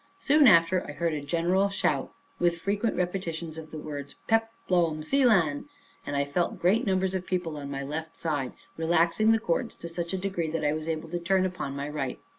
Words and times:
Soon 0.17 0.47
after, 0.47 0.83
I 0.89 0.93
heard 0.93 1.13
a 1.13 1.21
general 1.21 1.69
shout, 1.69 2.11
with 2.39 2.57
frequent 2.57 2.97
repetitions 2.97 3.59
of 3.59 3.69
the 3.69 3.77
words, 3.77 4.15
Peplom 4.27 5.03
selan, 5.03 5.65
and 6.07 6.15
I 6.15 6.25
felt 6.25 6.57
great 6.59 6.87
numbers 6.87 7.13
of 7.13 7.27
people 7.27 7.55
on 7.55 7.69
my 7.69 7.83
left 7.83 8.17
side, 8.17 8.53
relaxing 8.77 9.31
the 9.31 9.39
cords 9.39 9.75
to 9.75 9.87
such 9.87 10.11
a 10.11 10.17
degree, 10.17 10.49
that 10.49 10.65
I 10.65 10.73
was 10.73 10.89
able 10.89 11.09
to 11.09 11.19
turn 11.19 11.45
upon 11.45 11.75
my 11.75 11.87
right. 11.87 12.17